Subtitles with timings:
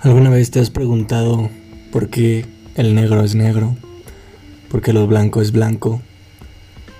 [0.00, 1.50] ¿Alguna vez te has preguntado
[1.90, 3.76] por qué el negro es negro?
[4.70, 6.00] ¿Por qué lo blanco es blanco?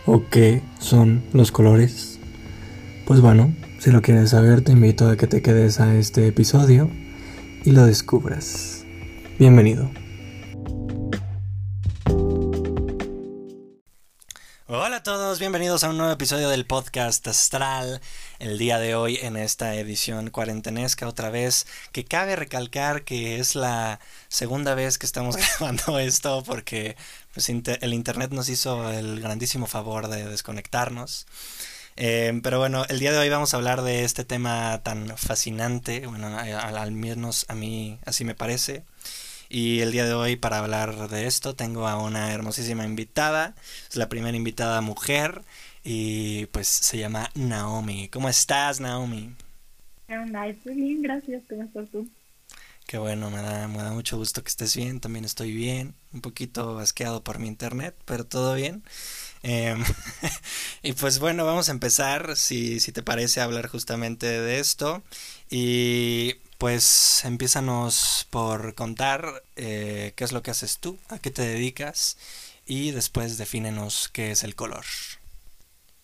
[0.05, 2.19] ¿O qué son los colores?
[3.07, 6.91] Pues bueno, si lo quieres saber te invito a que te quedes a este episodio
[7.65, 8.85] y lo descubras.
[9.39, 9.89] Bienvenido.
[15.39, 18.01] Bienvenidos a un nuevo episodio del podcast Astral.
[18.41, 23.55] El día de hoy en esta edición cuarentenesca otra vez, que cabe recalcar que es
[23.55, 26.97] la segunda vez que estamos grabando esto porque
[27.35, 31.27] pues, el internet nos hizo el grandísimo favor de desconectarnos.
[31.97, 36.07] Eh, pero bueno, el día de hoy vamos a hablar de este tema tan fascinante,
[36.07, 38.85] bueno, al menos a mí así me parece.
[39.49, 43.55] Y el día de hoy para hablar de esto tengo a una hermosísima invitada.
[43.89, 45.43] Es la primera invitada mujer
[45.83, 48.09] y pues se llama Naomi.
[48.09, 49.35] ¿Cómo estás, Naomi?
[50.09, 51.43] Estoy bien, gracias.
[51.49, 52.07] ¿Cómo estás tú?
[52.87, 55.01] Qué bueno, me da, me da mucho gusto que estés bien.
[55.01, 55.95] También estoy bien.
[56.13, 58.83] Un poquito asqueado por mi internet, pero todo bien.
[59.43, 59.83] Em,
[60.83, 65.03] y pues bueno, vamos a empezar, si, si te parece, a hablar justamente de esto.
[65.51, 71.43] Y pues empiezanos por contar eh, qué es lo que haces tú, a qué te
[71.43, 72.19] dedicas
[72.67, 74.85] y después defínenos qué es el color.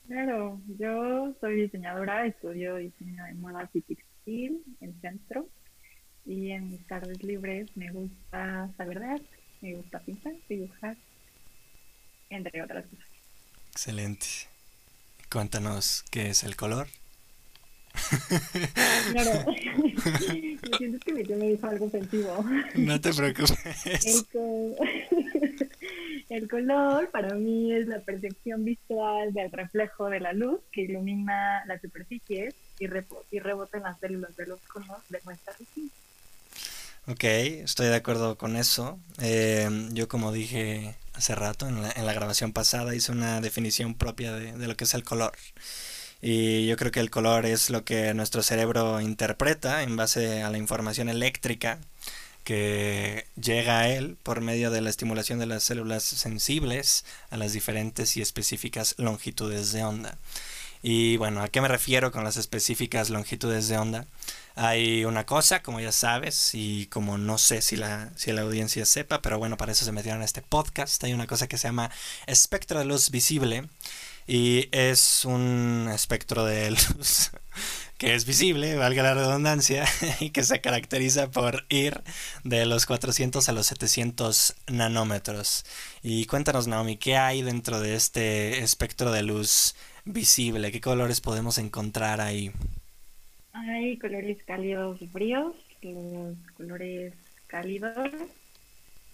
[0.07, 5.49] Claro, yo soy diseñadora, estudio diseño de moda y textil en centro
[6.25, 10.97] y en mis tardes libres me gusta saber de arte, me gusta pintar, dibujar,
[12.31, 13.07] entre otras cosas.
[13.73, 14.27] Excelente.
[15.31, 16.87] Cuéntanos qué es el color.
[19.13, 19.45] Claro.
[20.71, 22.45] Lo siento que mi tío me dijo algo ofensivo.
[22.75, 23.59] No te preocupes.
[26.31, 31.65] El, color para mí es la percepción visual del reflejo de la luz que ilumina
[31.67, 32.87] las superficies y,
[33.31, 35.91] y rebota en las células de los conos de nuestra retina.
[37.07, 38.99] Ok, estoy de acuerdo con eso.
[39.21, 43.95] Eh, yo como dije hace rato en la, en la, grabación pasada hice una definición
[43.95, 45.33] propia de, de lo que es el color.
[46.23, 50.51] Y yo creo que el color es lo que nuestro cerebro interpreta en base a
[50.51, 51.79] la información eléctrica
[52.45, 57.53] que llega a él por medio de la estimulación de las células sensibles a las
[57.53, 60.19] diferentes y específicas longitudes de onda.
[60.87, 64.07] Y bueno, ¿a qué me refiero con las específicas longitudes de onda?
[64.55, 68.85] Hay una cosa, como ya sabes, y como no sé si la, si la audiencia
[68.85, 71.69] sepa, pero bueno, para eso se metieron a este podcast, hay una cosa que se
[71.69, 71.91] llama
[72.27, 73.67] espectro de luz visible,
[74.27, 77.31] y es un espectro de luz
[77.99, 79.85] que es visible, valga la redundancia,
[80.21, 82.03] y que se caracteriza por ir
[82.43, 85.65] de los 400 a los 700 nanómetros.
[86.03, 89.75] Y cuéntanos, Naomi, ¿qué hay dentro de este espectro de luz
[90.05, 90.73] visible?
[90.73, 92.53] ¿Qué colores podemos encontrar ahí?
[93.53, 95.55] Hay colores cálidos y fríos.
[95.83, 97.13] Los colores
[97.47, 98.11] cálidos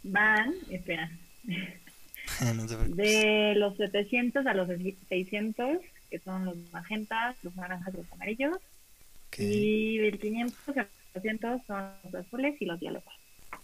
[0.03, 1.10] van, espera,
[2.88, 4.68] de los 700 a los
[5.08, 5.78] 600,
[6.10, 8.56] que son los magentas, los naranjas y los amarillos.
[9.38, 13.14] Y del 500 a los 800 son los azules y los violetas.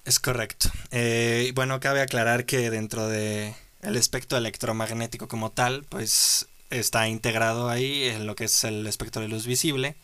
[0.04, 0.69] Es correcto.
[0.93, 7.69] Eh, bueno, cabe aclarar que dentro de el espectro electromagnético como tal, pues está integrado
[7.69, 9.97] ahí en lo que es el espectro de luz visible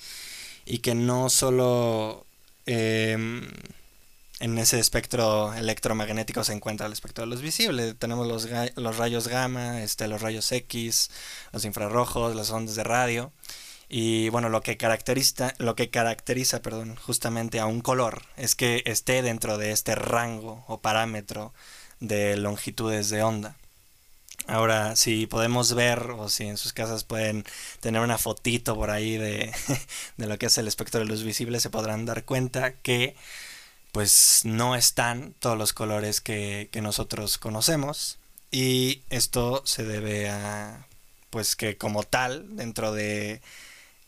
[0.64, 2.26] y que no solo
[2.66, 3.42] em,
[4.42, 7.94] en ese espectro electromagnético se encuentra el espectro de luz visible.
[7.94, 11.10] Tenemos los, los rayos gamma, este, los rayos X,
[11.53, 13.32] los infrarrojos, las ondas de radio.
[13.88, 18.82] Y bueno, lo que caracteriza, lo que caracteriza perdón, justamente a un color es que
[18.84, 21.54] esté dentro de este rango o parámetro
[22.00, 23.54] de longitudes de onda.
[24.48, 27.44] Ahora, si podemos ver o si en sus casas pueden
[27.78, 29.53] tener una fotito por ahí de,
[30.16, 33.14] de lo que es el espectro de luz visible, se podrán dar cuenta que
[33.92, 38.19] pues no están todos los colores que, nosotros conocemos.
[38.50, 40.86] Y esto se debe a
[41.30, 43.41] pues que como tal dentro de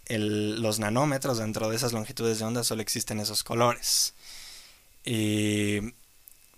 [0.08, 4.14] los nanómetros dentro de esas longitudes de onda solo existen esos colores.
[5.04, 5.80] Y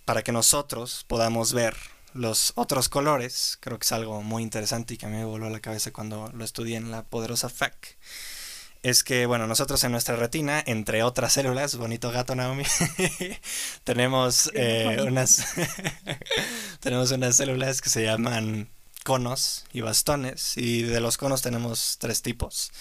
[0.04, 1.76] para que nosotros podamos ver
[2.14, 5.50] los otros colores creo que es algo muy interesante y que a mí me voló
[5.50, 7.96] la cabeza cuando lo estudié en la poderosa FAC
[8.82, 12.64] es que, bueno, nosotros en nuestra retina, entre otras células, bonito gato Naomi,
[13.84, 15.54] tenemos eh, unas
[16.80, 18.68] tenemos unas células que se llaman
[19.04, 22.72] conos y bastones y de los conos tenemos tres tipos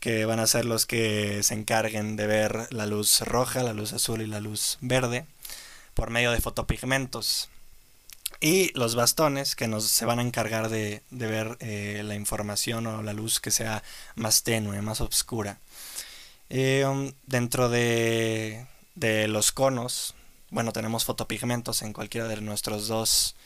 [0.00, 3.92] que van a ser los que se encarguen de ver la luz roja, la luz
[3.92, 5.26] azul y la luz verde
[5.94, 7.50] por medio de fotopigmentos.
[8.40, 13.02] Y los bastones que nos se van a encargar de, ver eh, la información o
[13.02, 13.82] la luz que sea
[14.14, 15.58] más tenue, más oscura.
[16.48, 20.14] Eh, um, dentro de, de los conos,
[20.50, 23.36] bueno, tenemos fotopigmentos en cualquiera de nuestros dos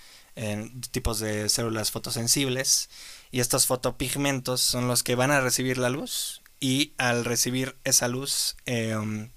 [0.91, 2.89] tipos de células fotosensibles
[3.31, 8.09] y estos fotopigmentos son los que van a recibir la luz y al recibir esa
[8.09, 9.31] luz em,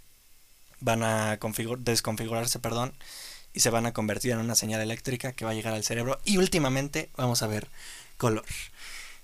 [0.79, 1.37] van a
[1.79, 2.93] desconfigurarse, perdón,
[3.57, 6.19] y se van a convertir en una señal eléctrica que va a llegar al cerebro
[6.25, 7.67] y últimamente vamos a ver
[8.17, 8.45] color.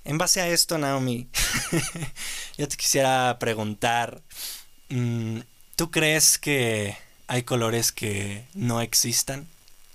[0.06, 1.28] En base a esto, Naomi,
[2.58, 4.24] yo te quisiera preguntar,
[4.90, 5.42] mm,
[5.76, 6.98] ¿tú crees que
[7.28, 9.46] hay colores que no existan?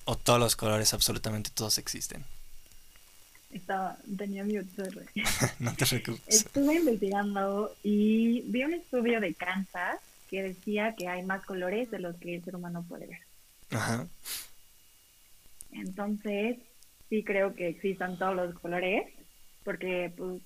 [0.05, 2.25] ¿O todos los colores, absolutamente todos existen?
[3.51, 4.55] Estaba, tenía mi
[5.59, 6.23] no te preocupes.
[6.29, 9.97] Estuve investigando y vi un estudio de Kansas
[10.31, 13.28] que decía que hay más colores de los que el ser humano puede ver.
[13.71, 14.07] Ajá.
[15.73, 16.59] Entonces,
[17.09, 19.07] sí creo que existan todos los colores,
[19.65, 20.43] porque pues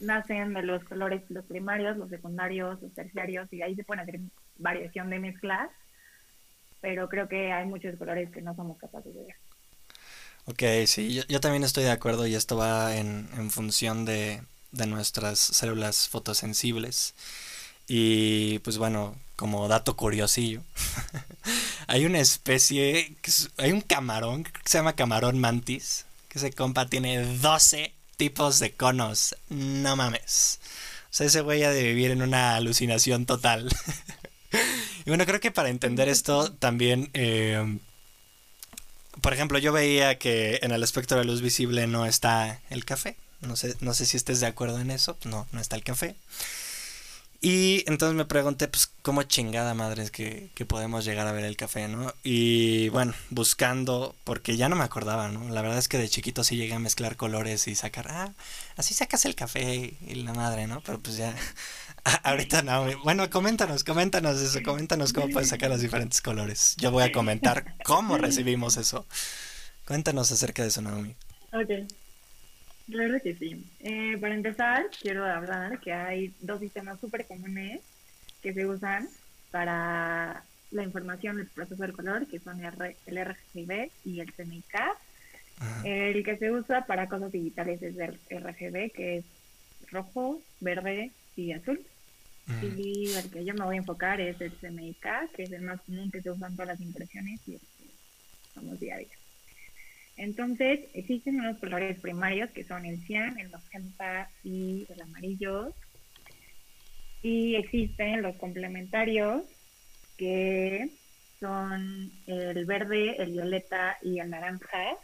[0.00, 4.20] nacen de los colores los primarios, los secundarios, los terciarios, y ahí se puede hacer
[4.58, 5.70] variación de mezclas,
[6.80, 9.36] pero creo que hay muchos colores que no somos capaces de ver.
[10.46, 14.42] Ok, sí, yo, también estoy de acuerdo y esto va en, en función de,
[14.72, 17.14] de nuestras células fotosensibles.
[17.86, 20.62] Y pues bueno, como dato curiosillo,
[21.86, 23.16] hay una especie,
[23.56, 28.72] hay un camarón que se llama camarón mantis, que ese compa tiene 12 tipos de
[28.72, 29.36] conos.
[29.48, 30.60] No mames.
[31.04, 33.68] O sea, ese güey ha de vivir en una alucinación total.
[35.04, 37.10] y bueno, creo que para entender esto también...
[37.14, 37.78] Eh,
[39.20, 43.16] por ejemplo, yo veía que en el espectro de luz visible no está el café.
[43.42, 45.18] No sé, no sé si estés de acuerdo en eso.
[45.24, 46.16] No, no está el café.
[47.44, 51.56] Y entonces me pregunté, pues, cómo chingada madre es que, podemos llegar a ver el
[51.56, 52.14] café, ¿no?
[52.22, 55.48] Y bueno, buscando, porque ya no me acordaba, ¿no?
[55.48, 58.32] La verdad es que de chiquito sí llegué a mezclar colores y sacar, ah,
[58.76, 60.82] así sacas el café y la madre, ¿no?
[60.82, 61.34] Pero pues ya,
[62.22, 62.86] ahorita no.
[63.02, 66.76] Bueno, coméntanos, coméntanos eso, coméntanos cómo puedes sacar los diferentes colores.
[66.78, 69.04] Yo voy a comentar cómo recibimos eso.
[69.84, 71.16] Cuéntanos acerca de eso, Naomi.
[71.52, 71.90] Ok.
[72.86, 73.64] Claro que sí.
[73.80, 77.80] Eh, para empezar, quiero hablar que hay dos sistemas súper comunes
[78.42, 79.08] que se usan
[79.50, 84.74] para la información del proceso del color, que son el, RGB y el CMYK.
[85.84, 89.24] El que se usa para cosas digitales es el RGB, que es
[89.90, 91.80] rojo, verde y azul.
[92.60, 95.80] Y el que yo me voy a enfocar es el CMYK, que es el más
[95.82, 97.58] común que se usa en todas las impresiones y
[98.54, 99.21] somos día a día.
[100.22, 105.74] Entonces, existen unos colores primarios que son el cian, el magenta y el amarillo.
[107.22, 109.42] Y existen los complementarios
[110.16, 110.90] que
[111.40, 114.96] son el verde, el violeta y el naranja.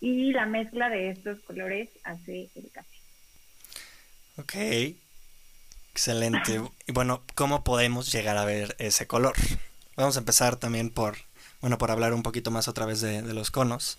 [0.00, 2.96] Y la mezcla de estos colores hace el café.
[4.36, 4.54] Ok,
[5.90, 6.60] excelente.
[6.86, 9.34] Y bueno, ¿cómo podemos llegar a ver ese color?
[9.96, 11.16] Vamos a empezar también por
[11.60, 13.98] bueno, por hablar un poquito más otra vez de, los conos.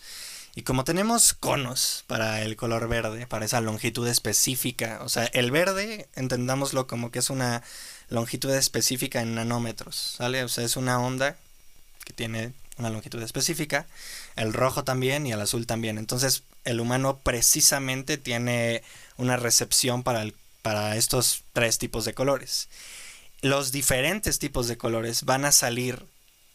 [0.55, 5.51] Y como tenemos conos para el color verde, para esa longitud específica, o sea, el
[5.51, 7.61] verde, entendámoslo como que es una
[8.09, 10.43] longitud específica en nanómetros, ¿sale?
[10.43, 11.37] O sea, es una onda
[12.05, 13.85] que tiene una longitud específica,
[14.35, 15.97] el rojo también y el azul también.
[15.97, 18.83] Entonces, el humano precisamente tiene
[19.17, 22.69] una recepción para, el, para estos tres tipos de colores.
[23.41, 26.05] Los diferentes tipos de colores van a salir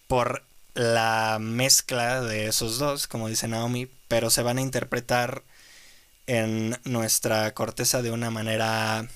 [0.08, 5.42] por la mezcla de esos dos, como dice Naomi, pero se van a interpretar
[6.26, 9.06] en nuestra corteza de una manera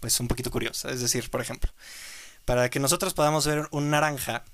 [0.00, 0.90] pues un poquito curiosa.
[0.90, 1.70] Es decir, por ejemplo,
[2.44, 4.44] para que nosotros podamos ver un naranja,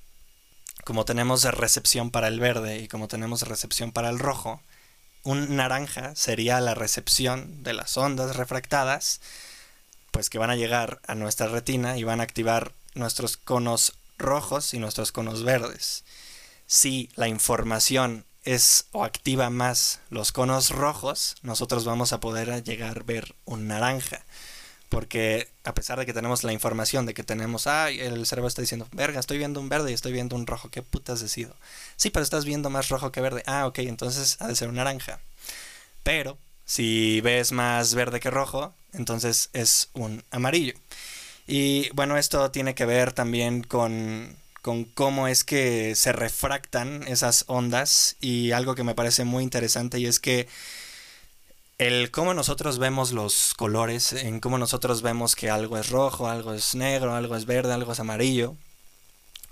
[0.84, 4.60] como tenemos recepción para el verde y como tenemos recepción para el rojo,
[5.22, 9.20] un naranja sería la recepción de las ondas refractadas,
[10.10, 14.74] pues que van a llegar a nuestra retina y van a activar nuestros conos rojos
[14.74, 16.04] y nuestros conos verdes
[16.68, 22.98] si la información es o activa más los conos rojos, nosotros vamos a poder llegar
[22.98, 24.24] a ver un naranja.
[24.88, 28.62] Porque a pesar de que tenemos la información de que tenemos, ah, el cerebro está
[28.62, 31.54] diciendo, verga, estoy viendo un verde y estoy viendo un rojo, ¿qué putas decido?
[31.96, 33.42] Sí, pero estás viendo más rojo que verde.
[33.46, 35.20] Ah, ok, entonces ha de ser un naranja.
[36.02, 40.74] Pero si ves más verde que rojo, entonces es un amarillo.
[41.46, 44.36] Y bueno, esto tiene que ver también con
[44.68, 49.98] con cómo es que se refractan esas ondas y algo que me parece muy interesante
[49.98, 50.46] y es que
[51.78, 56.52] el cómo nosotros vemos los colores, en cómo nosotros vemos que algo es rojo, algo
[56.52, 58.56] es negro, algo es verde, algo es amarillo,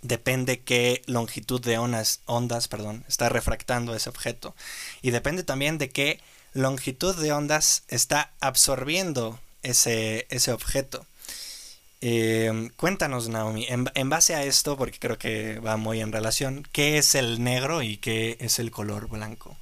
[0.02, 4.54] depende qué longitud de ondas, ondas perdón, está refractando ese objeto.
[5.00, 6.20] Y depende también de qué
[6.52, 11.06] longitud de ondas está absorbiendo ese, ese objeto.
[12.00, 16.98] Eh, cuéntanos, Naomi, en, base a esto, porque creo que va muy en relación, ¿qué
[16.98, 19.56] es el negro y qué es el color blanco?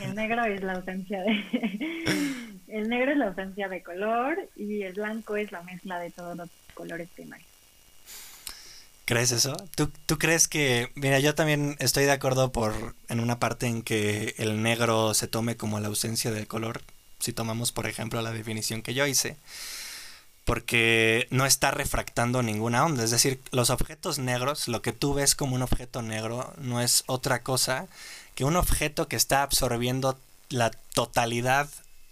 [0.00, 1.30] El negro es la ausencia de
[2.68, 6.36] el negro es la ausencia de color y el blanco es la mezcla de todos
[6.36, 7.48] los colores primarios.
[9.06, 9.54] ¿Crees eso?
[9.74, 13.82] ¿Tú, ¿Tú crees que, mira, yo también estoy de acuerdo por en una parte en
[13.82, 16.82] que el negro se tome como la ausencia del color,
[17.18, 19.36] si tomamos por ejemplo la definición que yo hice,
[20.44, 25.34] porque no está refractando ninguna onda, es decir, los objetos negros, lo que tú ves
[25.34, 27.86] como un objeto negro no es otra cosa
[28.34, 30.18] que un objeto que está absorbiendo
[30.50, 31.68] la totalidad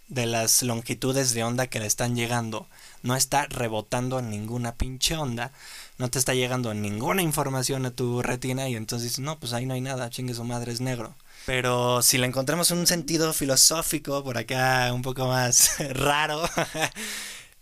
[0.07, 2.67] de las longitudes de onda que le están llegando,
[3.01, 5.51] no está rebotando ninguna pinche onda,
[5.97, 9.73] no te está llegando ninguna información a tu retina y entonces no, pues ahí no
[9.73, 11.15] hay nada, chingue su madre es negro.
[11.45, 16.41] Pero si le encontramos un sentido filosófico por acá un poco más raro,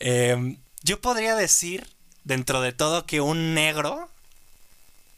[0.01, 1.87] em, yo podría decir
[2.23, 4.09] dentro de todo que un negro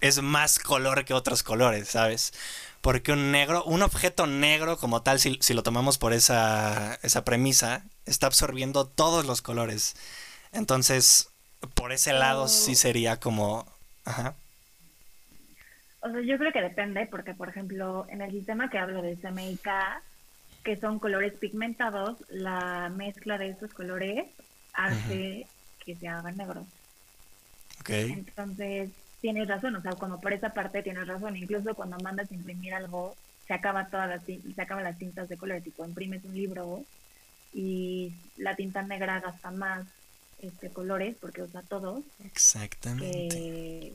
[0.02, 2.34] es más color que otros colores, ¿sabes?
[2.82, 7.24] Porque un negro, un objeto negro como tal, si, si lo tomamos por esa, esa
[7.24, 9.96] premisa, está absorbiendo todos los colores.
[10.52, 11.30] Entonces,
[11.74, 13.66] por ese lado sí sería como...
[14.06, 14.36] Ajá.
[16.02, 19.16] O sea, yo creo que depende, porque por ejemplo, en el sistema que hablo de
[19.16, 19.70] CMYK,
[20.64, 24.26] que son colores pigmentados, la mezcla de esos colores
[24.74, 25.48] hace
[25.86, 26.66] que se hagan negros.
[27.82, 28.12] Okay.
[28.12, 28.90] Entonces,
[29.22, 32.74] tienes razón, o sea, como por esa parte tienes razón, incluso cuando mandas a imprimir
[32.74, 33.16] algo,
[33.48, 36.86] se acaba todas las se acaban las tintas de colores, tipo imprimes un libro
[37.54, 39.86] y la tinta negra gasta más
[40.42, 42.04] este, colores, porque usa todos.
[42.24, 43.94] Exactamente.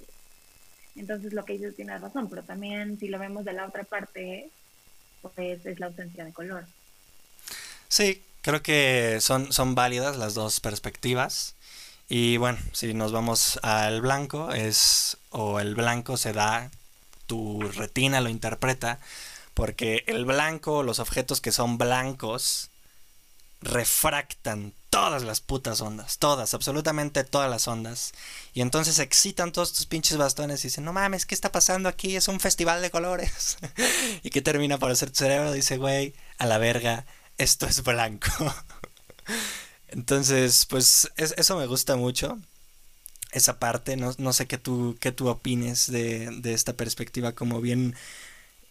[0.96, 4.50] entonces lo que dices tiene razón, pero también si lo vemos de la otra parte,
[5.20, 6.66] pues es la ausencia de color.
[7.88, 11.54] Sí, creo que son, son válidas las dos perspectivas.
[12.08, 16.70] Y bueno, si nos vamos al blanco, es o el blanco se da,
[17.26, 18.98] tu retina lo interpreta,
[19.54, 22.70] porque el blanco, los objetos que son blancos,
[23.60, 28.12] refractan todas las putas ondas, todas, absolutamente todas las ondas.
[28.54, 32.16] Y entonces excitan todos tus pinches bastones y dicen, no mames, ¿qué está pasando aquí?
[32.16, 33.58] Es un festival de colores.
[34.22, 37.04] y que termina por hacer tu cerebro, dice, güey, a la verga,
[37.38, 38.28] esto es blanco.
[39.88, 42.38] entonces, pues eso me gusta mucho.
[43.32, 47.60] Esa parte, no, no sé qué tú, qué tú opines de, de esta perspectiva como
[47.60, 47.94] bien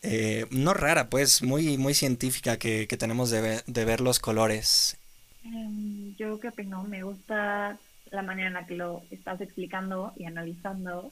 [0.03, 4.97] eh, no rara, pues muy, muy científica que, tenemos de, de, ver los colores.
[5.43, 7.77] Em, yo qué opino, me gusta
[8.11, 11.11] la manera en la que lo estás explicando y analizando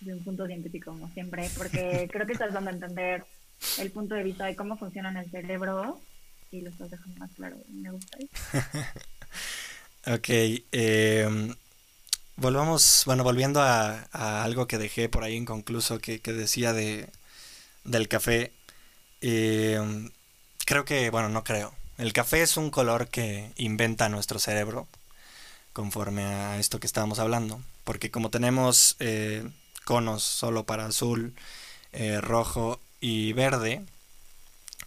[0.00, 3.24] de un punto científico, como siempre, porque creo que estás dando a entender
[3.78, 6.00] el punto de vista de cómo funciona en el cerebro
[6.54, 7.56] y lo estás dejando más claro.
[7.68, 8.18] Me gusta.
[10.06, 10.28] ok.
[10.28, 11.54] Eh,
[12.36, 14.06] volvamos, bueno, volviendo a,
[14.44, 17.08] algo que dejé por ahí inconcluso que, que decía de,
[17.84, 18.52] del café.
[19.20, 19.80] Eh,
[20.64, 21.74] creo que, bueno, no creo.
[21.98, 24.88] El café es un color que inventa nuestro cerebro
[25.72, 27.60] conforme a esto que estábamos hablando.
[27.84, 29.48] Porque como tenemos eh,
[29.84, 31.34] conos solo para azul,
[32.22, 33.84] rojo y verde,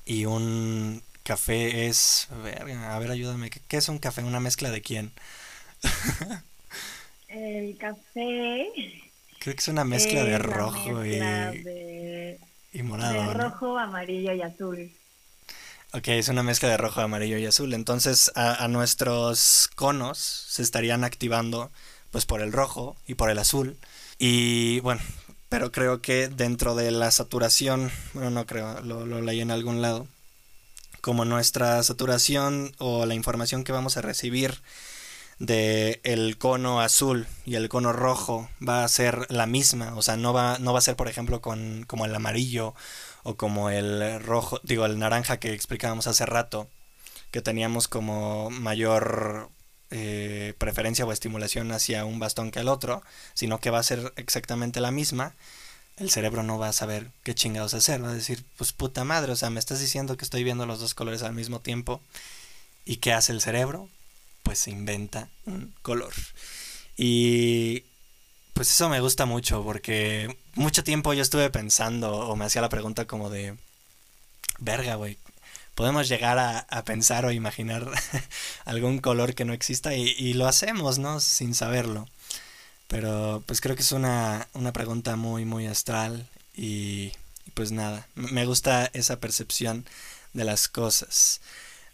[0.08, 2.30] y un café es...
[2.32, 3.50] A ver, ayúdame.
[3.50, 4.24] ¿Qué, es un café?
[4.24, 5.12] ¿Una mezcla de quién?
[7.28, 8.68] El café...
[9.40, 11.20] Creo que es una mezcla de rojo y...
[12.72, 13.14] Y morado.
[13.14, 14.92] De rojo, amarillo y azul.
[15.92, 17.74] Ok, es una mezcla de rojo, amarillo y azul.
[17.74, 21.72] Entonces a, nuestros conos se estarían activando
[22.12, 23.78] pues por el rojo y por el azul.
[24.18, 25.02] Y bueno,
[25.50, 29.82] pero creo que dentro de la saturación, bueno, no creo, lo, lo leí en algún
[29.82, 30.08] lado,
[31.08, 34.62] como nuestra saturación o la información que vamos a recibir
[35.40, 40.18] de el cono azul y el cono rojo va a ser la misma, o sea,
[40.18, 42.76] no va, no va a ser, por ejemplo, con, como el amarillo
[43.24, 46.68] o como el rojo, digo, el naranja que explicábamos hace rato,
[47.32, 49.50] que teníamos como mayor
[49.92, 53.02] eh, preferencia o estimulación hacia un bastón que el otro,
[53.34, 55.36] sino que va a ser exactamente la misma,
[55.98, 59.32] el cerebro no va a saber qué chingados hacer, va a decir, pues puta madre,
[59.32, 62.02] o sea, me estás diciendo que estoy viendo los dos colores al mismo tiempo,
[62.86, 63.90] ¿y qué hace el cerebro?
[64.48, 66.14] pues se inventa un color.
[66.96, 67.84] Y
[68.54, 72.70] pues eso me gusta mucho porque mucho tiempo yo estuve pensando o me hacía la
[72.70, 73.58] pregunta como de,
[74.60, 75.18] verga, güey,
[75.76, 77.92] podemos llegar a, pensar o imaginar
[78.66, 81.20] algún color que no exista y, lo hacemos, ¿no?
[81.20, 82.08] Sin saberlo.
[82.88, 87.12] Pero pues creo que es una, una pregunta muy, muy astral y,
[87.54, 89.86] pues nada, me gusta esa percepción
[90.34, 91.42] de las cosas.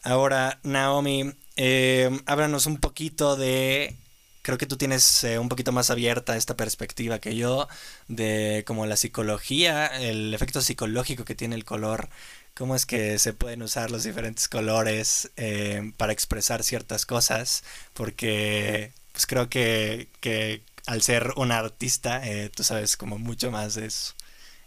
[0.04, 3.96] Ahora, Naomi, eh, háblanos un poquito de
[4.44, 7.68] creo que tú tienes eh, un poquito más abierta esta perspectiva que yo
[8.08, 12.10] de como la psicología, el efecto psicológico que tiene el color,
[12.54, 18.92] cómo es que se pueden usar los diferentes colores eh, para expresar ciertas cosas, porque
[19.14, 23.86] pues creo que, que al ser un artista, eh, tú sabes como mucho más de
[23.86, 24.14] eso.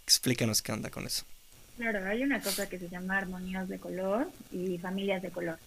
[0.04, 1.24] Explícanos qué onda con eso.
[1.76, 5.58] Claro, hay una cosa que se llama armonías de color y familias de color.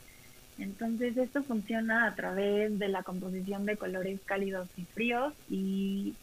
[0.57, 6.15] Entonces esto funciona a través de la composición de colores cálidos y fríos y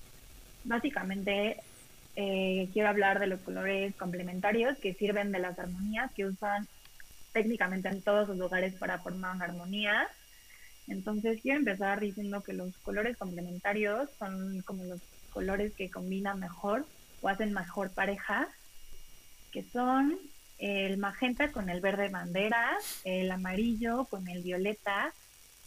[0.65, 1.61] básicamente
[2.17, 6.67] eh, quiero hablar de los colores complementarios que sirven de las armonías que usan
[7.33, 10.09] técnicamente en todos los lugares para formar una armonía.
[10.89, 15.01] Entonces quiero empezar diciendo que los colores complementarios son como los
[15.31, 16.87] colores que combinan mejor
[17.23, 18.49] o hacen mejor pareja,
[19.53, 20.19] que son
[20.59, 25.13] el magenta con el verde bandera, el amarillo con el violeta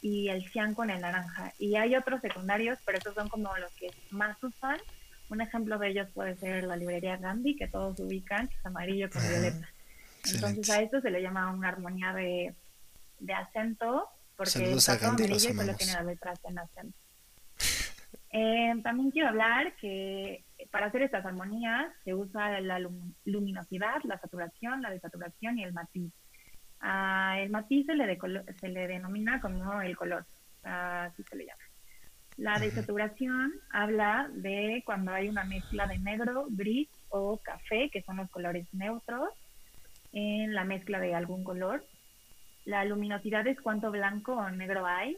[0.01, 1.53] y el cian con el naranja.
[1.59, 4.79] Y hay otros secundarios, pero estos son como los que más usan.
[5.29, 9.09] Un ejemplo de ellos puede ser la librería Gandhi, que todos ubican, que es amarillo
[9.09, 9.69] con violeta.
[10.33, 12.55] Entonces a esto se le llama una armonía de,
[13.19, 14.09] de acento,
[14.39, 16.97] porque está amarillo y solo tiene las letras en acento.
[18.31, 22.79] Eh, también quiero hablar que para hacer estas armonías se usa la
[23.25, 26.13] luminosidad, la saturación, la desaturación y el matiz.
[26.79, 28.17] Ah, el matiz se le,
[28.61, 30.25] se le denomina como el color,
[30.63, 31.63] así se le llama.
[32.37, 38.15] La desaturación habla de cuando hay una mezcla de negro, gris o café, que son
[38.15, 39.31] los colores neutros,
[40.13, 41.85] en la mezcla de algún color.
[42.69, 45.17] La luminosidad es cuánto blanco o negro hay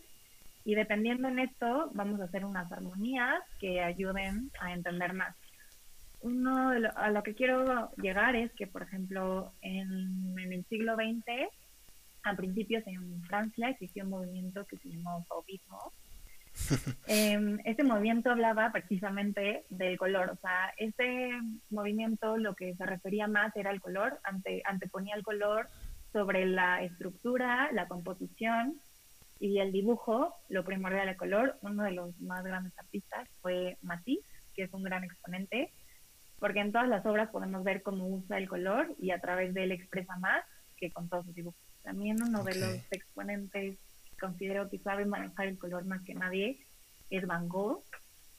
[0.64, 5.36] y dependiendo en esto, vamos a hacer unas armonías que ayuden a entender más.
[6.22, 11.50] Uno a lo que quiero llegar es que, por ejemplo, en, el siglo XX,
[12.24, 15.92] a principios en Francia existió un movimiento que se llamó Fauvismo.
[17.08, 21.32] eh, este movimiento hablaba precisamente del color, o sea, este
[21.70, 25.68] movimiento lo que se refería más era el color, ante, anteponía el color
[26.12, 28.80] sobre la estructura, la composición
[29.40, 34.26] y el dibujo, lo primordial de color, uno de los más grandes artistas fue Matisse,
[34.54, 35.72] que es un gran exponente,
[36.40, 39.64] porque en todas las obras podemos ver cómo usa el color y a través de
[39.64, 40.44] él expresa más
[40.78, 41.60] que con todos sus dibujos.
[41.84, 43.78] También uno de los exponentes
[44.10, 46.60] que considero que sabe manejar el color más que nadie
[47.10, 47.84] es Van Gogh.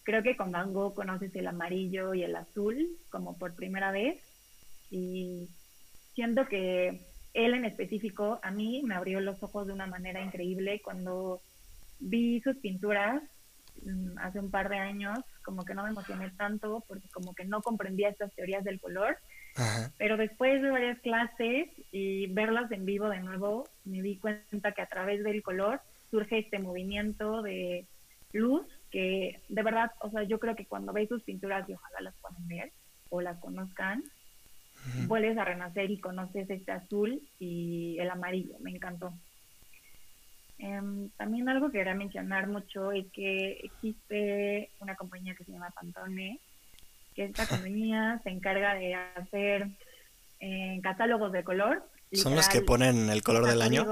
[0.05, 4.21] Creo que con Van Gogh conoces el amarillo y el azul como por primera vez
[4.91, 5.49] y
[6.15, 10.81] siento que él en específico a mí me abrió los ojos de una manera increíble
[10.83, 11.41] cuando
[11.99, 13.23] vi sus pinturas
[13.85, 17.45] mm, hace un par de años, como que no me emocioné tanto porque como que
[17.45, 19.17] no comprendía estas teorías del color.
[19.99, 24.81] Pero después de varias clases y verlas en vivo de nuevo, me di cuenta que
[24.81, 27.87] a través del color surge este movimiento de
[28.33, 32.01] luz que de verdad, o sea, yo creo que cuando veis sus pinturas y ojalá
[32.01, 32.73] las puedan ver
[33.11, 34.03] o las conozcan,
[35.07, 39.13] vuelves a renacer y conoces este azul y el amarillo, me encantó.
[40.59, 45.71] Em, también algo que quería mencionar mucho es que existe una compañía que se llama
[45.71, 46.39] Pantone,
[47.15, 49.69] que esta compañía se encarga de hacer
[50.41, 51.89] eh, catálogos de color.
[52.13, 53.87] ¿Son los que ponen el color del año?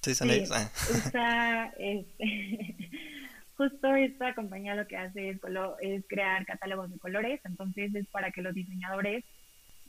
[0.00, 0.50] Sí, son ellos.
[0.52, 1.70] Ah.
[1.78, 2.76] este,
[3.56, 5.40] justo esta compañía lo que hace es,
[5.82, 9.22] es crear catálogos de colores, entonces es para que los diseñadores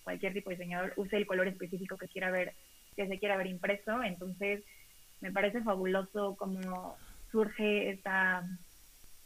[0.03, 2.53] cualquier tipo de diseñador use el color específico que quiera ver,
[2.95, 4.03] que se quiera ver impreso.
[4.03, 4.63] Entonces,
[5.21, 6.97] me parece fabuloso cómo
[7.31, 8.47] surge esta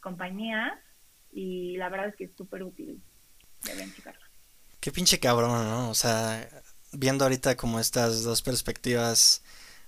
[0.00, 0.80] compañía
[1.32, 3.00] y la verdad es que es súper útil.
[3.64, 4.26] Deben checarla.
[4.80, 5.90] Qué pinche cabrón, ¿no?
[5.90, 6.48] O sea,
[6.92, 9.42] viendo ahorita como estas dos perspectivas,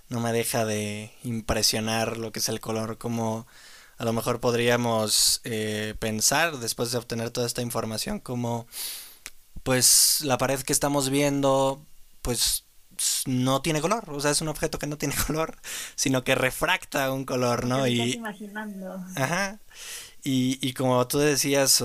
[0.09, 3.47] no me deja de impresionar lo que es el color, como
[3.97, 8.67] a lo mejor podríamos eh, pensar después de obtener toda esta información, como
[9.63, 11.85] pues la pared que estamos viendo,
[12.21, 12.65] pues
[13.25, 15.57] no tiene color, o sea, es un objeto que no tiene color,
[15.95, 17.87] sino que refracta un color, ¿no?
[17.87, 19.03] y imaginando.
[19.15, 19.59] Ajá.
[20.23, 21.83] Y, y como tú decías,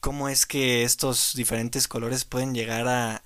[0.00, 3.24] cómo es que estos diferentes colores pueden llegar a,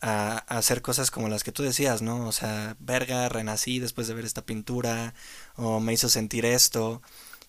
[0.00, 2.26] a, a, hacer cosas como las que tú decías, ¿no?
[2.26, 5.14] O sea, verga, renací después de ver esta pintura,
[5.56, 7.02] o me hizo sentir esto.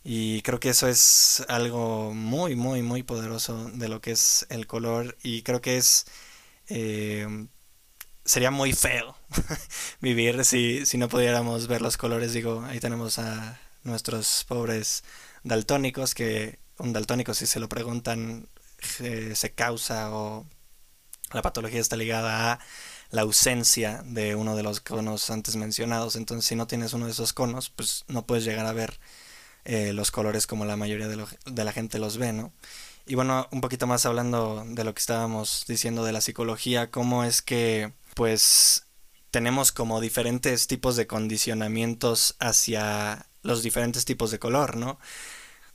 [0.03, 4.67] Y creo que eso es algo muy, muy, muy poderoso de lo que es el
[4.67, 5.17] color.
[5.23, 6.05] Y creo que es...
[6.69, 7.47] Eh,
[8.25, 9.15] sería muy feo
[10.01, 12.33] vivir si, si no pudiéramos ver los colores.
[12.33, 15.03] Digo, ahí tenemos a nuestros pobres
[15.43, 18.47] daltónicos, que un daltónico si se lo preguntan
[18.79, 20.45] se causa o
[21.33, 22.59] la patología está ligada a
[23.09, 26.15] la ausencia de uno de los conos antes mencionados.
[26.15, 28.99] Entonces si no tienes uno de esos conos, pues no puedes llegar a ver
[29.67, 32.53] eh, los colores como la mayoría de, de la gente los ve, ¿no?
[33.05, 37.25] Y bueno, un poquito más hablando de lo que estábamos diciendo de la psicología, cómo
[37.25, 38.85] es que pues
[39.29, 44.99] tenemos como diferentes tipos de condicionamientos hacia los diferentes tipos de color, ¿no?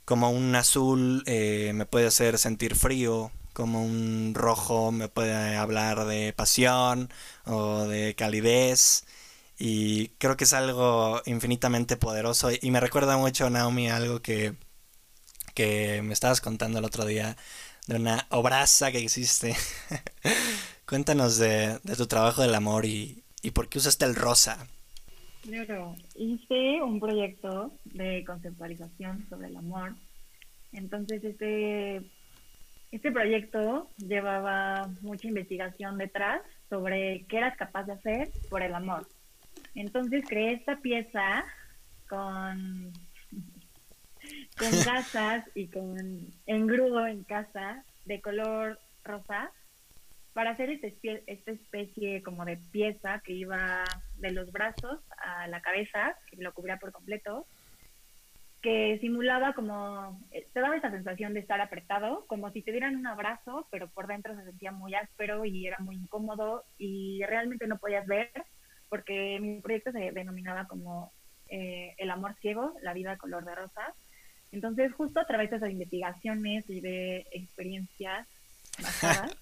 [0.05, 6.05] Como un azul eh, me puede hacer sentir frío, como un rojo me puede hablar
[6.05, 7.09] de pasión
[7.45, 9.05] o de calidez.
[9.57, 12.49] Y creo que es algo infinitamente poderoso.
[12.59, 14.53] Y me recuerda mucho, Naomi, algo que,
[15.53, 17.37] que me estabas contando el otro día
[17.87, 19.55] de una obraza que existe.
[20.87, 24.67] Cuéntanos de, de, tu trabajo del amor y, y por qué usaste el rosa.
[25.43, 29.93] Claro, hice un proyecto de conceptualización sobre el amor.
[30.71, 32.01] Entonces, este,
[32.91, 39.07] este proyecto llevaba mucha investigación detrás sobre qué eras capaz de hacer por el amor.
[39.75, 41.45] Entonces creé esta pieza
[42.07, 42.91] con,
[44.57, 49.51] con gasas y con engrudo en casa de color rosa
[50.33, 53.83] para hacer este esta especie como de pieza que iba
[54.17, 57.45] de los brazos a la cabeza, que lo cubría por completo,
[58.63, 62.95] que simulaba como, eh, te daba esa sensación de estar apretado, como si te dieran
[62.95, 67.67] un abrazo, pero por dentro se sentía muy áspero y era muy incómodo y realmente
[67.67, 68.31] no podías ver,
[68.93, 71.11] porque mi proyecto se denominaba como
[71.49, 73.91] eh, El amor ciego, la vida color de rosa.
[74.51, 78.27] Entonces, justo a través de esas investigaciones y de experiencias
[78.77, 79.35] basadas,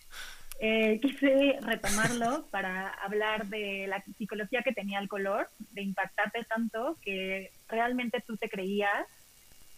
[0.60, 6.98] eh, quise retomarlo para hablar de la psicología que tenía el color, de impactarte tanto
[7.00, 9.06] que realmente tú te creías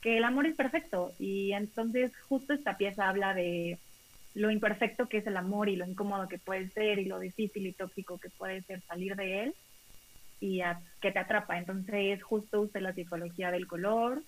[0.03, 1.12] que el amor es perfecto.
[1.21, 3.79] Y entonces justo esta pieza habla de
[4.35, 7.66] lo imperfecto que es el amor y lo incómodo que puede ser y lo difícil
[7.66, 9.55] y tóxico que puede ser salir de él
[10.40, 10.62] y
[11.01, 11.59] que te atrapa.
[11.59, 14.23] Entonces justo usé la psicología del color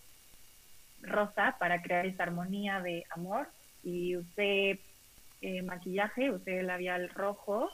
[1.03, 3.49] rosa para crear esta armonía de amor
[3.83, 4.81] y usé
[5.41, 7.69] eh, maquillaje, usé el labial rojo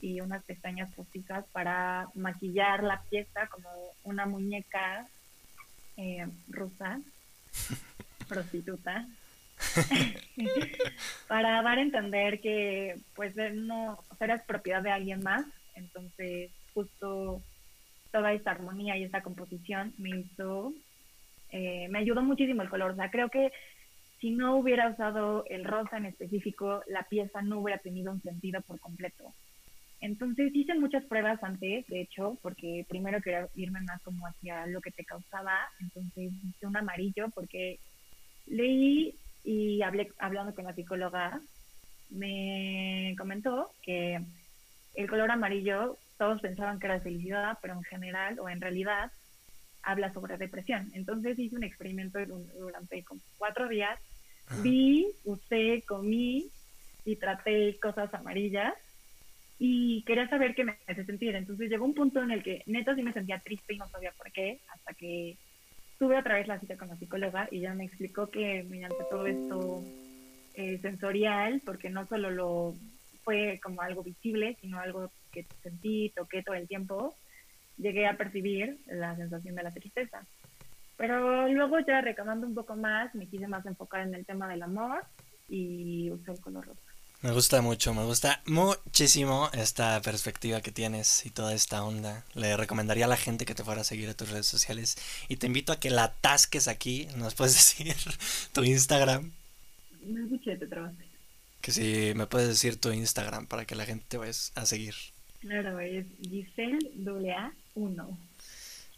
[0.00, 3.68] y unas pestañas postizas para maquillar la pieza como
[4.02, 5.06] una muñeca
[5.96, 7.00] eh, rusa,
[8.28, 9.06] prostituta,
[11.28, 15.44] para dar a entender que pues no eras propiedad de alguien más,
[15.74, 17.42] entonces justo
[18.10, 20.72] toda esta armonía y esta composición me hizo,
[21.50, 23.52] eh, me ayudó muchísimo el color, o sea, creo que
[24.20, 28.60] si no hubiera usado el rosa en específico, la pieza no hubiera tenido un sentido
[28.62, 29.34] por completo.
[30.00, 34.80] Entonces hice muchas pruebas antes, de hecho, porque primero quería irme más como hacia lo
[34.80, 37.78] que te causaba, entonces hice un amarillo porque
[38.46, 41.40] leí y hablé hablando con la psicóloga,
[42.10, 44.20] me comentó que
[44.94, 49.10] el color amarillo todos pensaban que era felicidad, pero en general o en realidad
[49.82, 50.90] habla sobre depresión.
[50.94, 52.18] Entonces hice un experimento
[52.58, 53.04] durante
[53.38, 53.98] cuatro días
[54.60, 56.50] Vi, usé, comí
[57.04, 58.74] y traté cosas amarillas
[59.58, 61.34] y quería saber qué me hace sentir.
[61.34, 64.12] Entonces llegó un punto en el que neta sí me sentía triste y no sabía
[64.12, 65.38] por qué, hasta que
[66.02, 69.24] tuve otra vez la cita con la psicóloga y ya me explicó que mediante todo
[69.24, 69.84] esto
[70.54, 72.74] eh, sensorial, porque no solo lo
[73.22, 77.14] fue como algo visible, sino algo que sentí, toqué todo el tiempo,
[77.78, 80.26] llegué a percibir la sensación de la tristeza.
[80.96, 84.64] Pero luego ya recabando un poco más, me quise más enfocar en el tema del
[84.64, 85.04] amor
[85.48, 86.91] y usé el color rosa.
[87.22, 92.24] Me gusta mucho, me gusta muchísimo esta perspectiva que tienes y toda esta onda.
[92.34, 94.96] Le recomendaría a la gente que te fuera a seguir a tus redes sociales
[95.28, 97.06] y te invito a que la atasques aquí.
[97.16, 97.94] ¿Nos puedes decir
[98.52, 99.30] tu Instagram?
[100.04, 101.04] Me escuché, te trabaste.
[101.60, 104.96] Que si me puedes decir tu Instagram para que la gente te vaya a seguir.
[105.38, 106.90] Claro, es Giselle
[107.74, 108.18] 1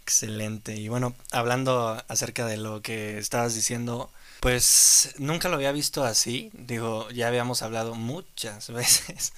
[0.00, 0.74] Excelente.
[0.76, 4.10] Y bueno, hablando acerca de lo que estabas diciendo,
[4.44, 6.50] pues nunca lo había visto así.
[6.52, 9.32] Digo, ya habíamos hablado muchas veces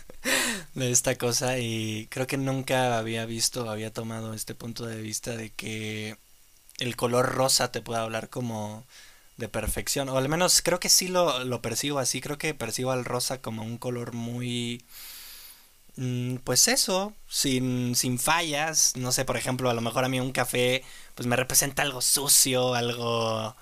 [0.74, 5.36] de esta cosa y creo que nunca había visto, había tomado este punto de vista
[5.36, 6.16] de que
[6.80, 8.84] el color rosa te puede hablar como
[9.36, 10.08] de perfección.
[10.08, 12.20] O al menos creo que sí lo, lo percibo así.
[12.20, 14.84] Creo que percibo al rosa como un color muy
[15.96, 18.96] Mm, pues eso, sin, sin fallas.
[18.96, 22.00] No sé, por ejemplo, a lo mejor a mí un café pues me representa algo
[22.02, 23.56] sucio, algo...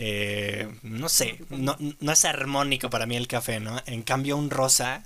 [0.00, 3.82] Eh, no sé, no, no es armónico para mí el café, ¿no?
[3.86, 5.02] En cambio un rosa,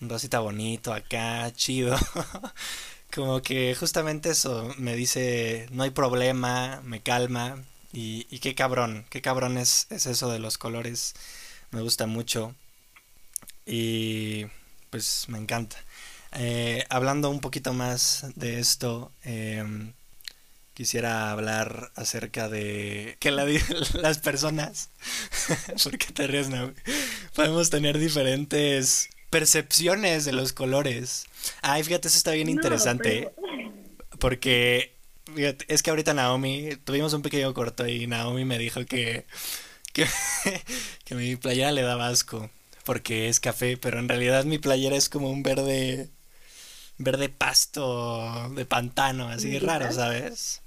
[0.00, 1.96] un rosita bonito acá, chido.
[3.14, 7.64] Como que justamente eso me dice, no hay problema, me calma.
[7.92, 11.14] Y, qué cabrón, qué cabrón es, es eso de los colores.
[11.72, 12.54] Me gusta mucho.
[13.66, 14.46] Y
[14.90, 15.76] pues me encanta.
[16.32, 19.92] Eh, hablando un poquito más de esto, em,
[20.80, 23.44] quisiera hablar acerca de que la,
[24.00, 24.88] las personas,
[25.84, 26.72] ¿por qué te ríes, no?
[27.34, 31.26] Podemos tener diferentes percepciones de los colores.
[31.60, 33.30] Ay, fíjate, eso está bien interesante.
[34.18, 34.94] Porque
[35.68, 39.26] es que ahorita Naomi, tuvimos un pequeño corto y Naomi me dijo que,
[39.92, 40.06] que,
[41.04, 42.48] que mi playera le daba asco
[42.84, 46.08] porque es café, pero en realidad mi playera es como un verde
[46.96, 50.62] verde pasto de pantano, así raro, ¿sabes?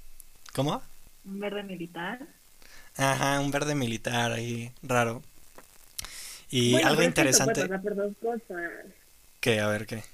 [0.54, 0.80] ¿Cómo?
[1.24, 2.20] Un verde militar.
[2.96, 5.20] Ajá, un verde militar ahí, raro.
[6.48, 7.66] Y algo interesante.
[7.66, 8.70] por dos cosas.
[9.40, 9.58] ¿Qué?
[9.58, 10.04] A ver, ¿qué?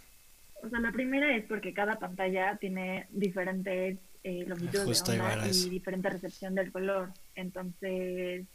[0.63, 5.69] O sea, la primera es porque cada pantalla tiene diferentes eh, longitudes de onda y
[5.69, 7.13] diferente recepción del color.
[7.35, 8.47] Entonces,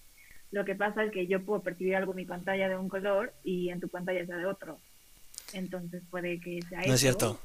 [0.51, 3.31] lo que pasa es que yo puedo percibir algo en mi pantalla de un color
[3.43, 4.79] y en tu pantalla sea de otro.
[5.53, 7.39] Entonces puede que sea No es cierto.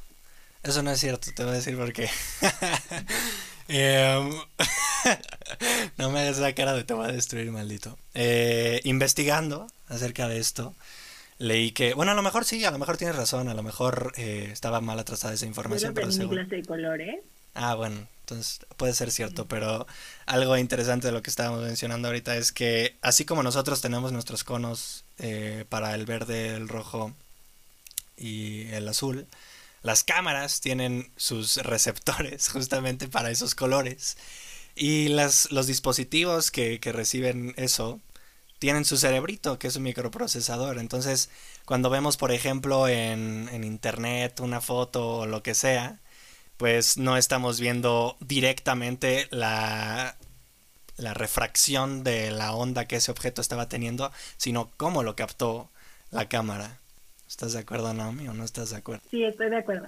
[0.63, 2.09] Eso no es cierto, te voy a decir por qué.
[3.73, 4.31] Em,
[5.97, 7.97] no me hagas la cara de te voy a destruir, maldito.
[8.15, 10.75] Eh, investigando acerca de esto,
[11.39, 14.13] leí que, bueno, a lo mejor sí, a lo mejor tienes razón, a lo mejor
[14.17, 15.95] eh, estaba mal atrasada esa información.
[15.95, 16.49] Pero según...
[16.49, 17.21] de colores.
[17.55, 19.87] Ah, bueno, entonces puede ser cierto, pero
[20.27, 24.43] algo interesante de lo que estábamos mencionando ahorita es que así como nosotros tenemos nuestros
[24.43, 27.13] conos eh, para el verde, el rojo
[28.17, 29.27] y el azul,
[29.83, 34.17] las cámaras tienen sus receptores justamente para esos colores.
[34.75, 38.01] Y las, los dispositivos que, que reciben eso
[38.59, 40.79] tienen su cerebrito, que es un microprocesador.
[40.79, 41.31] Entonces,
[41.65, 46.01] cuando vemos, por ejemplo, en, en internet una foto o lo que sea,
[46.59, 50.17] pues no estamos viendo directamente la,
[50.99, 55.71] la refracción de la onda que ese objeto estaba teniendo, sino cómo lo captó
[56.11, 56.80] la cámara.
[57.31, 59.05] ¿Estás de acuerdo, Naomi, o no estás de acuerdo?
[59.09, 59.87] Sí, estoy de acuerdo.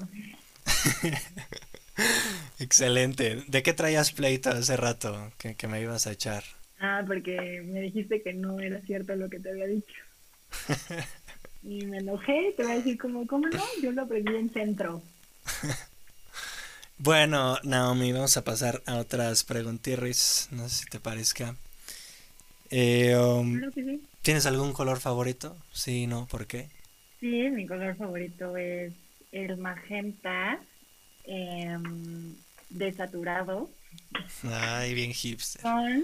[2.61, 3.42] Excelente.
[3.48, 6.44] ¿De qué traías pleito hace rato que, me ibas a echar?
[6.78, 9.92] Ah, porque me dijiste que no era cierto lo que te había dicho.
[11.64, 13.62] y me enojé, te voy a decir como, ¿cómo no?
[13.83, 15.02] Yo lo aprendí en centro.
[16.98, 21.57] bueno, Naomi, vamos a pasar a otras preguntirris, no sé si te parezca.
[22.70, 23.61] Eh, um,
[24.22, 25.57] ¿Tienes algún color favorito?
[25.72, 26.68] Sí, no, ¿por qué?
[27.22, 28.92] Sí, mi color favorito es
[29.30, 30.61] el magenta
[31.22, 32.35] em,
[32.68, 33.70] desaturado.
[34.42, 35.62] Ay, bien hipster.
[35.62, 36.02] Con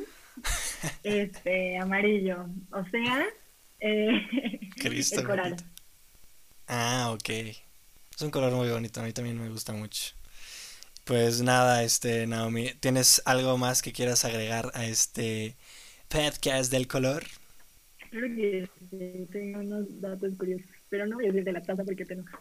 [1.02, 2.46] este amarillo.
[2.70, 3.26] O sea,
[3.80, 4.28] eh,
[4.84, 5.56] el coral.
[6.68, 7.28] Ah, ok.
[7.30, 10.14] Es un color muy bonito, a mí también me gusta mucho.
[11.02, 15.56] Pues nada, este Naomi, ¿tienes algo más que quieras agregar a este
[16.06, 17.24] podcast del color?
[18.10, 20.77] Creo que tengo unos datos curiosos.
[20.90, 22.40] Pero no voy a decir de la taza porque te enoja.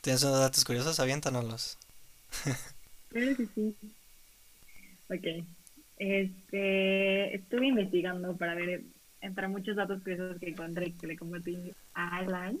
[0.00, 1.00] ¿Tienes unos datos curiosos?
[1.00, 1.78] Aviéntanoslos.
[3.08, 3.76] Creo que sí.
[5.08, 5.46] Ok.
[5.98, 8.82] Este, estuve investigando para ver,
[9.20, 12.58] entre muchos datos curiosos que encontré que le compartí a Alan,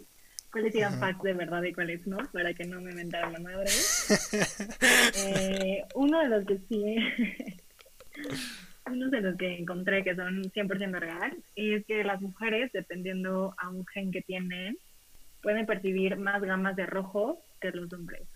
[0.50, 3.70] cuáles eran facts de verdad y cuáles no, para que no me inventara la madre.
[5.18, 6.96] eh, uno de los que sí,
[8.90, 13.68] uno de los que encontré que son 100% real, es que las mujeres, dependiendo a
[13.68, 14.78] un gen que tienen,
[15.46, 18.26] pueden percibir más gamas de rojo que los hombres.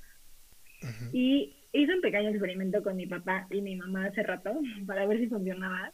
[1.12, 4.52] Y hice un pequeño experimento con mi papá y mi mamá hace rato
[4.86, 5.92] para ver si funcionaba.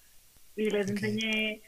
[0.56, 1.62] Y les enseñé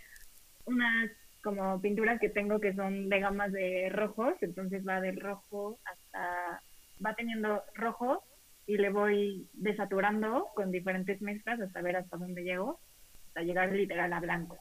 [0.67, 1.11] unas
[1.43, 6.63] como pinturas que tengo que son de gamas de rojos, entonces va del rojo hasta,
[7.03, 8.23] va teniendo rojo
[8.67, 12.81] y le voy desaturando con diferentes mezclas hasta ver hasta dónde llego,
[13.29, 14.59] hasta llegar literal a blanco.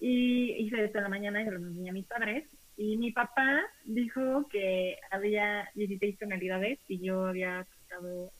[0.00, 3.12] Y hice esto en la mañana y se lo enseñé a mis padres y mi
[3.12, 8.32] papá dijo que había 16 tonalidades y yo había sacado...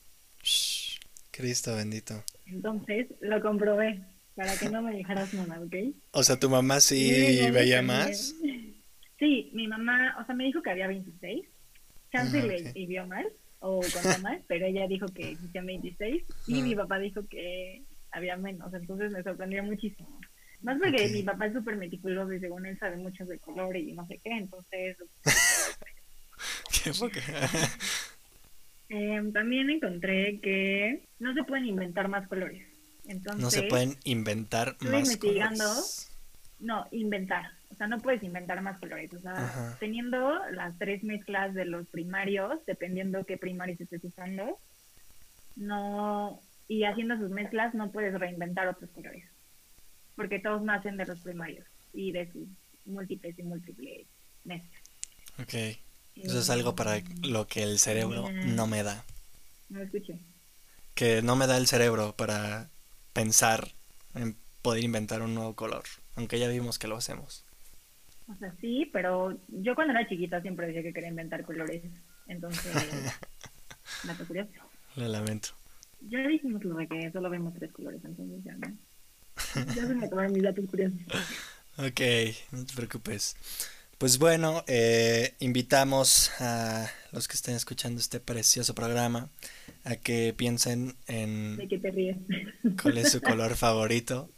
[1.29, 2.23] Cristo bendito.
[2.47, 4.01] Entonces lo comprobé
[4.33, 5.75] para que no me dejaras nada, ¿ok?
[6.13, 8.33] O sea, ¿tu mamá sí, veía más?
[9.19, 11.45] Sí, mi mamá, o sea, me dijo que había 26.
[12.11, 16.63] Chance le y vio mal o con mal, pero ella dijo que existían 26 y
[16.63, 20.19] mi papá dijo que había menos, entonces me sorprendió muchísimo.
[20.63, 23.93] Más porque mi papá es súper meticuloso y según él sabe mucho de color y
[23.93, 24.97] no sé qué, entonces...
[26.83, 26.91] ¿Qué
[28.89, 32.67] eh, también encontré que no se pueden inventar más colores.
[33.05, 36.11] Entonces, no se pueden inventar más investigando, colores.
[36.59, 37.45] No, inventar.
[37.71, 39.13] O sea, no puedes inventar más colores.
[39.13, 44.59] O sea, teniendo las tres mezclas de los primarios, dependiendo qué primarios estés usando,
[45.55, 49.30] no y haciendo sus mezclas no puedes reinventar otros colores
[50.15, 52.47] porque todos nacen de los primarios y de sus
[52.85, 54.07] múltiples y múltiples
[54.43, 54.81] mezclas.
[55.39, 55.53] Ok.
[56.15, 59.03] Eso es algo para lo que el cerebro no me da.
[59.69, 60.19] No escuché.
[60.93, 62.69] que no me da el cerebro para
[63.13, 63.69] pensar
[64.13, 65.83] en poder inventar un nuevo color,
[66.15, 67.45] aunque ya vimos que lo hacemos.
[68.27, 71.81] O sea, sí, pero yo cuando era chiquita siempre decía que quería inventar colores,
[72.27, 72.73] entonces,
[74.03, 74.51] dato curioso.
[74.95, 75.49] Lo lamento.
[76.01, 78.77] Ya dijimos lo de que solo vemos tres colores, entonces ya no.
[79.75, 80.99] Ya se me acabaron mis datos curiosos.
[81.77, 82.01] Ok,
[82.51, 83.35] no te preocupes.
[83.97, 89.29] Pues bueno, eh, invitamos a los que estén escuchando este precioso programa
[89.83, 92.17] a que piensen en ¿De qué te ríes?
[92.81, 94.29] cuál es su color favorito.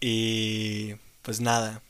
[0.00, 1.82] Y pues nada,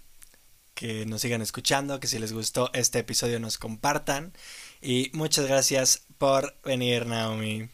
[0.74, 4.32] que nos sigan escuchando, que si les gustó este episodio nos compartan.
[4.80, 7.68] Y muchas gracias por venir, Naomi.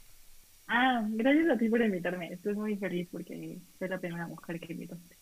[0.69, 2.33] Ah, gracias a ti por invitarme.
[2.33, 5.17] Estoy muy feliz porque soy la primera mujer que invitaste.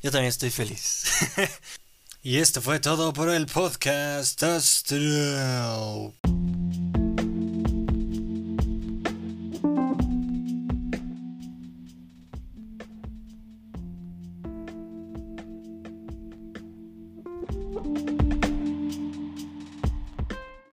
[0.00, 1.04] Yo también estoy feliz.
[2.22, 6.14] y esto fue todo por el podcast Astral.